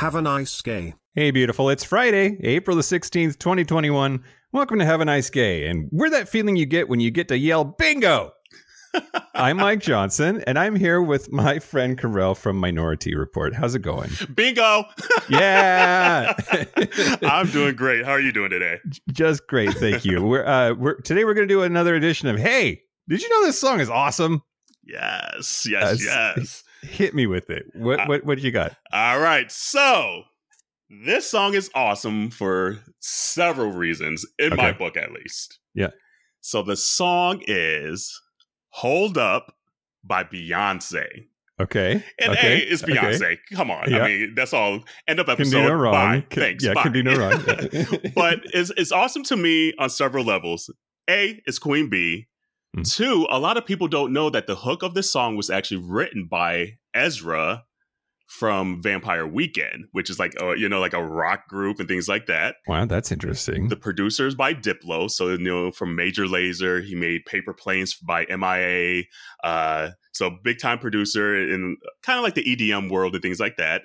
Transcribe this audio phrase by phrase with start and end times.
[0.00, 0.94] Have a nice day.
[1.14, 1.68] Hey, beautiful.
[1.68, 4.24] It's Friday, April the 16th, 2021.
[4.50, 5.66] Welcome to Have a Nice Gay.
[5.66, 8.32] And we're that feeling you get when you get to yell bingo.
[9.34, 13.54] I'm Mike Johnson, and I'm here with my friend Carell from Minority Report.
[13.54, 14.08] How's it going?
[14.34, 14.84] Bingo!
[15.28, 16.32] Yeah,
[17.22, 18.06] I'm doing great.
[18.06, 18.78] How are you doing today?
[19.12, 19.74] just great.
[19.74, 20.22] Thank you.
[20.24, 22.80] We're uh, we're today we're going to do another edition of Hey.
[23.06, 24.42] Did you know this song is awesome?
[24.82, 26.64] Yes, yes, Uh, yes.
[26.82, 27.64] Hit me with it.
[27.74, 28.76] What what what you got?
[28.92, 30.24] All right, so
[30.88, 35.58] this song is awesome for several reasons, in my book at least.
[35.74, 35.90] Yeah.
[36.40, 38.20] So the song is
[38.70, 39.54] Hold Up
[40.02, 41.26] by Beyonce.
[41.60, 42.02] Okay.
[42.18, 42.40] And okay.
[42.40, 42.94] hey, it's okay.
[42.94, 43.36] Beyonce.
[43.52, 43.90] Come on.
[43.90, 43.98] Yeah.
[43.98, 44.80] I mean, that's all.
[45.06, 45.62] End of Can episode.
[45.62, 45.92] do no wrong.
[45.92, 46.26] Bye.
[46.30, 46.64] Can- Thanks.
[46.64, 46.82] yeah, Bye.
[46.84, 47.32] can do no wrong.
[48.14, 50.70] but it's it's awesome to me on several levels.
[51.08, 52.28] A, it's Queen Bey.
[52.76, 52.90] Mm.
[52.90, 55.82] Two, a lot of people don't know that the hook of this song was actually
[55.84, 57.64] written by Ezra
[58.30, 62.06] from Vampire Weekend, which is like a, you know like a rock group and things
[62.06, 62.54] like that.
[62.68, 63.68] wow, that's interesting.
[63.68, 68.26] The producers by Diplo, so you know from Major Lazer, he made Paper Planes by
[68.26, 69.02] MIA.
[69.42, 73.56] Uh, so big time producer in kind of like the EDM world and things like
[73.56, 73.82] that.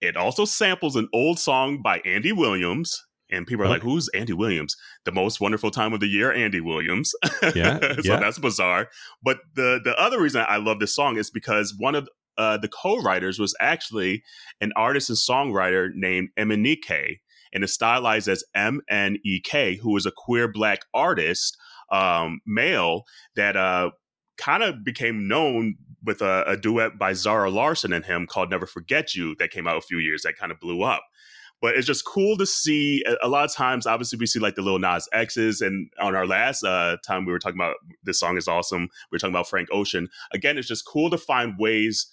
[0.00, 3.02] It also samples an old song by Andy Williams.
[3.32, 6.60] And people are like, "Who's Andy Williams?" The most wonderful time of the year, Andy
[6.60, 7.12] Williams.
[7.54, 8.20] Yeah, so yeah.
[8.20, 8.88] that's bizarre.
[9.22, 12.08] But the the other reason I love this song is because one of
[12.38, 14.22] uh, the co-writers was actually
[14.60, 17.20] an artist and songwriter named Emenike,
[17.52, 21.56] and is stylized as M N E K, who is a queer black artist,
[21.90, 23.04] um, male
[23.36, 23.90] that uh,
[24.36, 28.66] kind of became known with a, a duet by Zara Larsson and him called "Never
[28.66, 31.02] Forget You" that came out a few years that kind of blew up.
[31.62, 33.02] But it's just cool to see.
[33.22, 36.26] A- lot of times, obviously, we see like the Lil Nas X's, and on our
[36.26, 38.82] last uh, time we were talking about this song is awesome.
[38.82, 40.10] We were talking about Frank Ocean.
[40.32, 42.08] Again, it's just cool to find ways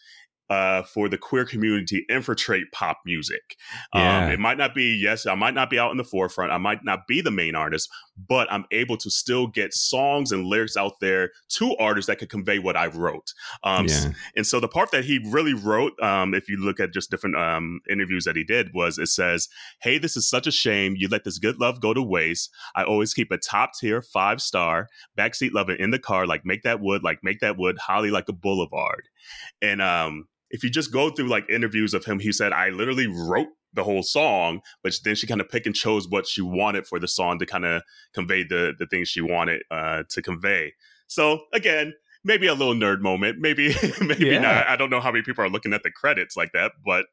[0.49, 3.57] uh, for the queer community infiltrate pop music.
[3.93, 4.25] Yeah.
[4.25, 6.51] Um, it might not be, yes, I might not be out in the forefront.
[6.51, 7.89] I might not be the main artist,
[8.27, 12.29] but I'm able to still get songs and lyrics out there to artists that could
[12.29, 13.33] convey what I wrote.
[13.63, 14.11] Um, yeah.
[14.35, 17.37] and so the part that he really wrote, um, if you look at just different
[17.37, 19.47] um, interviews that he did, was it says,
[19.81, 20.95] Hey, this is such a shame.
[20.97, 22.49] You let this good love go to waste.
[22.75, 26.63] I always keep a top tier five star backseat loving in the car, like make
[26.63, 29.03] that wood, like make that wood, holly like a boulevard.
[29.61, 33.07] And um, if you just go through like interviews of him, he said, I literally
[33.07, 36.87] wrote the whole song, but then she kind of pick and chose what she wanted
[36.87, 37.83] for the song to kind of
[38.13, 40.73] convey the the things she wanted uh, to convey.
[41.07, 41.93] So again,
[42.23, 44.39] maybe a little nerd moment, maybe maybe Yeah.
[44.41, 44.67] not.
[44.67, 47.05] I don't know how many people are looking at the credits like that, but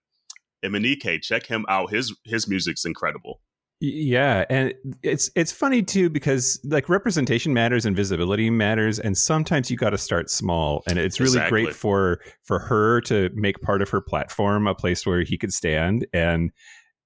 [0.64, 1.90] Emenike, check him out.
[1.90, 3.40] His his music's incredible.
[3.78, 4.72] Yeah, and
[5.02, 9.90] it's it's funny too because like representation matters and visibility matters, and sometimes you got
[9.90, 11.64] to start small, and it's really Exactly.
[11.64, 15.52] great for for her to make part of her platform a place where he could
[15.52, 16.52] stand, and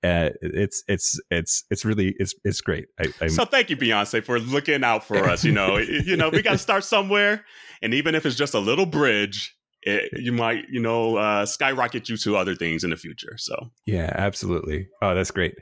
[0.05, 2.87] uh, it's it's it's it's really it's it's great.
[3.21, 5.45] I, So thank you, Beyonce, for looking out for us.
[5.45, 7.45] You know, you know, we got to start somewhere,
[7.83, 12.09] and even if it's just a little bridge, it, you might, you know, uh, skyrocket
[12.09, 13.37] you to other things in the future.
[13.39, 14.89] So yeah, absolutely.
[15.03, 15.55] Oh, that's great.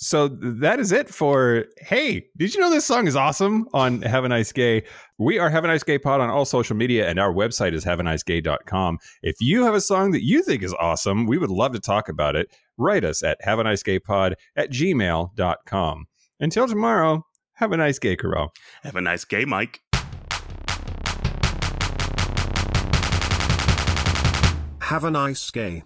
[0.00, 4.24] So that is it for Hey, did you know this song is awesome on Have
[4.24, 4.84] a Nice Gay?
[5.18, 7.84] We are Have a Nice Gay Pod on all social media, and our website is
[7.84, 8.98] haveanicegay.com.
[9.22, 12.08] If you have a song that you think is awesome, we would love to talk
[12.08, 12.48] about it.
[12.76, 16.06] Write us at have a nice gay pod at gmail.com.
[16.38, 18.50] Until tomorrow, have a nice gay, Carell.
[18.84, 19.80] have a nice gay, Mike.
[24.80, 25.82] Have a nice gay.